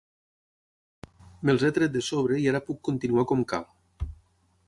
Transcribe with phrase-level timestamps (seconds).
[1.43, 3.71] Me'ls he tret de sobre i ara puc continuar com cal.